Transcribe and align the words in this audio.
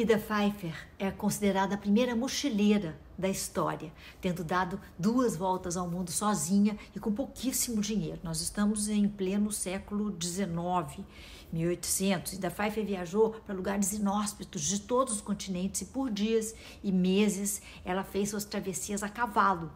Ida 0.00 0.16
Pfeiffer 0.16 0.72
é 0.96 1.10
considerada 1.10 1.74
a 1.74 1.76
primeira 1.76 2.14
mochileira 2.14 2.96
da 3.18 3.28
história, 3.28 3.92
tendo 4.20 4.44
dado 4.44 4.80
duas 4.96 5.34
voltas 5.34 5.76
ao 5.76 5.90
mundo 5.90 6.12
sozinha 6.12 6.78
e 6.94 7.00
com 7.00 7.10
pouquíssimo 7.10 7.80
dinheiro. 7.80 8.20
Nós 8.22 8.40
estamos 8.40 8.88
em 8.88 9.08
pleno 9.08 9.50
século 9.50 10.16
XIX, 10.22 11.04
1800. 11.52 12.34
Ida 12.34 12.48
Pfeiffer 12.48 12.86
viajou 12.86 13.30
para 13.44 13.56
lugares 13.56 13.92
inóspitos 13.92 14.62
de 14.62 14.82
todos 14.82 15.14
os 15.14 15.20
continentes 15.20 15.80
e 15.80 15.86
por 15.86 16.12
dias 16.12 16.54
e 16.80 16.92
meses 16.92 17.60
ela 17.84 18.04
fez 18.04 18.28
suas 18.28 18.44
travessias 18.44 19.02
a 19.02 19.08
cavalo, 19.08 19.68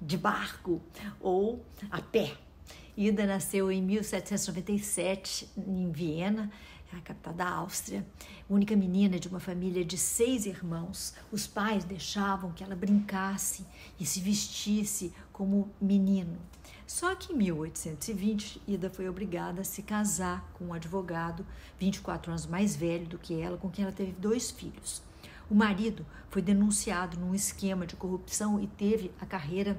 de 0.00 0.16
barco 0.16 0.80
ou 1.20 1.66
a 1.90 2.00
pé. 2.00 2.32
Ida 2.96 3.26
nasceu 3.26 3.72
em 3.72 3.82
1797 3.82 5.48
em 5.56 5.90
Viena 5.90 6.48
a 6.96 7.00
capital 7.00 7.34
da 7.34 7.48
Áustria, 7.48 8.06
única 8.48 8.74
menina 8.74 9.18
de 9.18 9.28
uma 9.28 9.40
família 9.40 9.84
de 9.84 9.98
seis 9.98 10.46
irmãos. 10.46 11.14
Os 11.30 11.46
pais 11.46 11.84
deixavam 11.84 12.52
que 12.52 12.64
ela 12.64 12.74
brincasse 12.74 13.66
e 14.00 14.06
se 14.06 14.20
vestisse 14.20 15.12
como 15.32 15.70
menino. 15.80 16.38
Só 16.86 17.14
que 17.14 17.32
em 17.32 17.36
1820, 17.36 18.62
Ida 18.66 18.88
foi 18.88 19.08
obrigada 19.08 19.60
a 19.60 19.64
se 19.64 19.82
casar 19.82 20.50
com 20.54 20.66
um 20.66 20.72
advogado 20.72 21.44
24 21.78 22.30
anos 22.30 22.46
mais 22.46 22.74
velho 22.74 23.06
do 23.06 23.18
que 23.18 23.38
ela, 23.38 23.58
com 23.58 23.68
quem 23.68 23.84
ela 23.84 23.92
teve 23.92 24.12
dois 24.12 24.50
filhos. 24.50 25.02
O 25.50 25.54
marido 25.54 26.04
foi 26.30 26.40
denunciado 26.40 27.18
num 27.18 27.34
esquema 27.34 27.86
de 27.86 27.96
corrupção 27.96 28.60
e 28.60 28.66
teve 28.66 29.10
a 29.20 29.26
carreira 29.26 29.78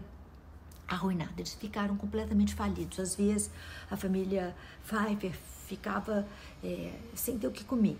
arruinada. 0.89 1.34
Eles 1.38 1.53
ficaram 1.53 1.95
completamente 1.95 2.53
falidos. 2.55 2.99
Às 2.99 3.16
vezes, 3.16 3.49
a 3.89 3.95
família 3.95 4.55
Pfeiffer 4.84 5.34
ficava 5.67 6.27
é, 6.63 6.91
sem 7.13 7.38
ter 7.38 7.48
o 7.48 7.52
que 7.52 7.63
comer. 7.63 7.98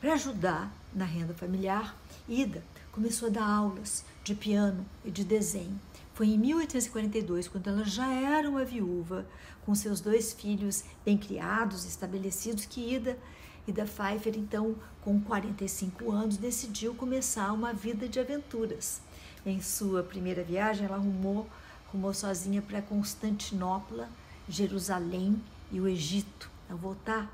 Para 0.00 0.14
ajudar 0.14 0.72
na 0.94 1.04
renda 1.04 1.34
familiar, 1.34 1.96
Ida 2.28 2.62
começou 2.90 3.28
a 3.28 3.30
dar 3.30 3.46
aulas 3.46 4.04
de 4.22 4.34
piano 4.34 4.84
e 5.04 5.10
de 5.10 5.24
desenho. 5.24 5.80
Foi 6.14 6.28
em 6.28 6.38
1842, 6.38 7.48
quando 7.48 7.68
ela 7.68 7.84
já 7.84 8.12
era 8.12 8.48
uma 8.48 8.64
viúva, 8.64 9.26
com 9.64 9.74
seus 9.74 10.00
dois 10.00 10.32
filhos 10.32 10.84
bem 11.04 11.16
criados, 11.16 11.84
estabelecidos, 11.84 12.66
que 12.66 12.94
Ida, 12.94 13.18
Ida 13.66 13.84
Pfeiffer, 13.84 14.36
então, 14.36 14.74
com 15.00 15.20
45 15.20 16.10
anos, 16.10 16.36
decidiu 16.36 16.94
começar 16.94 17.52
uma 17.52 17.72
vida 17.72 18.08
de 18.08 18.20
aventuras. 18.20 19.00
Em 19.46 19.60
sua 19.62 20.02
primeira 20.02 20.42
viagem, 20.44 20.84
ela 20.84 20.96
arrumou, 20.96 21.48
arrumou 21.92 22.14
sozinha 22.14 22.62
para 22.62 22.80
Constantinopla, 22.80 24.08
Jerusalém 24.48 25.38
e 25.70 25.78
o 25.78 25.86
Egito. 25.86 26.50
Ao 26.70 26.76
voltar, 26.76 27.30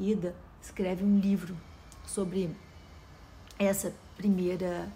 Ida 0.00 0.34
escreve 0.62 1.04
um 1.04 1.20
livro 1.20 1.54
sobre 2.06 2.50
essa 3.58 3.94
primeira 4.16 4.90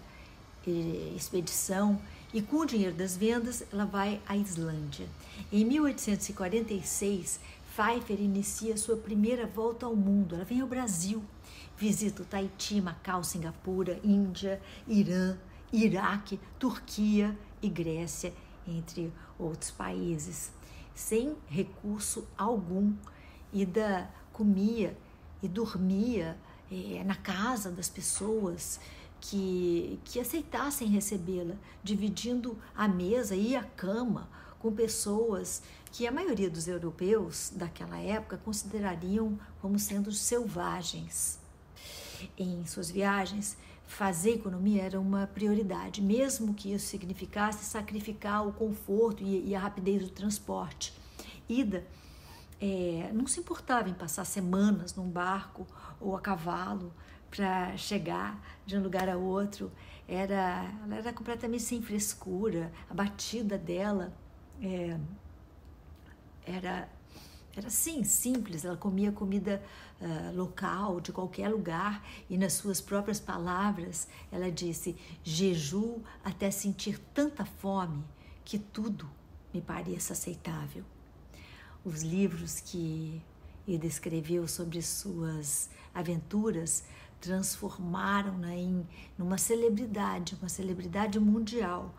eh, 0.65 1.13
expedição 1.15 2.01
e 2.33 2.41
com 2.41 2.57
o 2.57 2.65
dinheiro 2.65 2.95
das 2.95 3.15
vendas 3.15 3.63
ela 3.71 3.85
vai 3.85 4.19
à 4.27 4.35
Islândia. 4.35 5.07
Em 5.51 5.63
1846, 5.63 7.39
Pfeiffer 7.75 8.19
inicia 8.19 8.75
sua 8.77 8.97
primeira 8.97 9.45
volta 9.45 9.85
ao 9.85 9.95
mundo. 9.95 10.33
Ela 10.33 10.43
vem 10.43 10.61
ao 10.61 10.67
Brasil, 10.67 11.23
visita 11.77 12.23
o 12.23 12.25
Tahiti, 12.25 12.81
Macau, 12.81 13.23
Singapura, 13.23 13.99
Índia, 14.03 14.59
Irã, 14.87 15.37
Iraque, 15.71 16.39
Turquia 16.57 17.37
e 17.61 17.69
Grécia, 17.69 18.33
entre 18.67 19.11
outros 19.37 19.71
países, 19.71 20.51
sem 20.93 21.35
recurso 21.47 22.27
algum 22.37 22.93
Ida 23.51 24.09
comia 24.31 24.97
e 25.41 25.47
dormia 25.47 26.37
é, 26.71 27.03
na 27.03 27.15
casa 27.15 27.69
das 27.69 27.87
pessoas 27.87 28.79
que, 29.21 29.99
que 30.03 30.19
aceitassem 30.19 30.87
recebê-la, 30.87 31.55
dividindo 31.83 32.57
a 32.75 32.87
mesa 32.87 33.35
e 33.35 33.55
a 33.55 33.63
cama 33.63 34.27
com 34.59 34.71
pessoas 34.71 35.61
que 35.91 36.07
a 36.07 36.11
maioria 36.11 36.49
dos 36.49 36.67
europeus 36.67 37.51
daquela 37.55 37.99
época 37.99 38.37
considerariam 38.37 39.37
como 39.61 39.77
sendo 39.77 40.11
selvagens. 40.11 41.39
Em 42.37 42.65
suas 42.65 42.89
viagens, 42.89 43.55
fazer 43.85 44.35
economia 44.35 44.83
era 44.83 44.99
uma 44.99 45.27
prioridade, 45.27 46.01
mesmo 46.01 46.53
que 46.53 46.73
isso 46.73 46.87
significasse 46.87 47.65
sacrificar 47.65 48.47
o 48.47 48.53
conforto 48.53 49.23
e, 49.23 49.49
e 49.49 49.55
a 49.55 49.59
rapidez 49.59 50.01
do 50.03 50.09
transporte. 50.09 50.93
Ida 51.47 51.85
é, 52.59 53.11
não 53.13 53.27
se 53.27 53.39
importava 53.39 53.89
em 53.89 53.93
passar 53.93 54.25
semanas 54.25 54.95
num 54.95 55.09
barco 55.09 55.67
ou 55.99 56.15
a 56.15 56.21
cavalo 56.21 56.93
para 57.29 57.75
chegar 57.77 58.41
de 58.65 58.77
um 58.77 58.81
lugar 58.81 59.09
a 59.09 59.17
outro. 59.17 59.71
Era, 60.07 60.71
ela 60.83 60.95
era 60.95 61.13
completamente 61.13 61.63
sem 61.63 61.81
frescura, 61.81 62.71
a 62.89 62.93
batida 62.93 63.57
dela 63.57 64.13
é, 64.61 64.97
era 66.45 66.89
era 67.55 67.67
assim, 67.67 68.03
simples. 68.03 68.65
Ela 68.65 68.77
comia 68.77 69.11
comida 69.11 69.61
uh, 70.01 70.35
local, 70.35 70.99
de 70.99 71.11
qualquer 71.11 71.49
lugar, 71.49 72.03
e 72.29 72.37
nas 72.37 72.53
suas 72.53 72.81
próprias 72.81 73.19
palavras, 73.19 74.07
ela 74.31 74.51
disse: 74.51 74.95
Jeju 75.23 76.01
até 76.23 76.49
sentir 76.51 76.99
tanta 77.13 77.45
fome 77.45 78.03
que 78.43 78.57
tudo 78.57 79.09
me 79.53 79.61
pareça 79.61 80.13
aceitável 80.13 80.83
os 81.83 82.01
livros 82.01 82.59
que 82.59 83.21
ele 83.67 83.87
escreveu 83.87 84.47
sobre 84.47 84.81
suas 84.81 85.69
aventuras 85.93 86.83
transformaram-na 87.19 88.55
em 88.55 88.85
numa 89.17 89.37
celebridade, 89.37 90.35
uma 90.39 90.49
celebridade 90.49 91.19
mundial. 91.19 91.93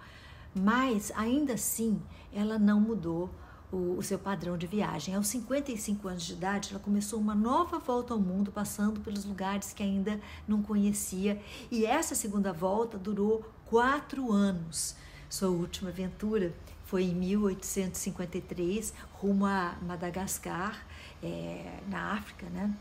Mas 0.54 1.10
ainda 1.14 1.54
assim, 1.54 2.00
ela 2.32 2.58
não 2.58 2.80
mudou 2.80 3.30
o, 3.74 3.98
o, 3.98 4.02
seu 4.02 4.18
padrão 4.18 4.56
de 4.56 4.66
viagem. 4.66 5.14
Aos 5.14 5.26
55 5.26 6.06
anos 6.08 6.22
de 6.22 6.32
idade, 6.32 6.70
ela 6.70 6.78
começou 6.78 7.18
uma 7.18 7.34
nova 7.34 7.78
volta 7.78 8.14
ao 8.14 8.20
mundo, 8.20 8.52
passando 8.52 9.00
pelos 9.00 9.24
lugares 9.24 9.72
que 9.72 9.82
ainda 9.82 10.20
não 10.46 10.62
conhecia. 10.62 11.40
E 11.70 11.84
essa 11.84 12.14
segunda 12.14 12.52
volta 12.52 12.96
durou 12.96 13.44
quatro 13.66 14.32
anos. 14.32 14.94
Sua 15.28 15.48
última 15.48 15.90
aventura 15.90 16.54
foi 16.86 17.04
em 17.04 17.14
1853, 17.14 18.94
rumo 19.14 19.46
a 19.46 19.74
Madagascar, 19.82 20.86
é, 21.22 21.80
na 21.88 22.12
África, 22.12 22.46
né? 22.50 22.72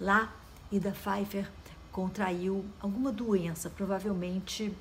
Lá, 0.00 0.32
Ida 0.70 0.92
Pfeiffer 0.92 1.50
contraiu 1.90 2.64
alguma 2.80 3.12
doença, 3.12 3.68
provavelmente 3.68 4.74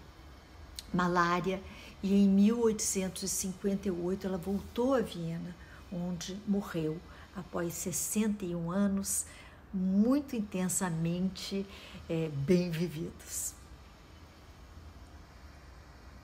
malária, 0.94 1.62
e 2.04 2.14
em 2.14 2.28
1858 2.28 4.28
ela 4.28 4.38
voltou 4.38 4.96
a 4.96 5.02
Viena, 5.02 5.56
onde 5.92 6.38
morreu 6.48 7.00
após 7.36 7.74
61 7.74 8.72
anos 8.72 9.26
muito 9.74 10.36
intensamente 10.36 11.66
é, 12.10 12.30
bem 12.30 12.72
vividos. 12.72 13.54